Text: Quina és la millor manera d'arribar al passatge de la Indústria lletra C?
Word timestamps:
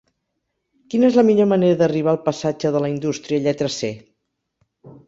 Quina 0.93 1.05
és 1.09 1.17
la 1.19 1.25
millor 1.27 1.49
manera 1.51 1.77
d'arribar 1.83 2.11
al 2.17 2.21
passatge 2.31 2.73
de 2.79 2.83
la 2.87 2.93
Indústria 2.97 3.47
lletra 3.47 3.73
C? 3.79 3.93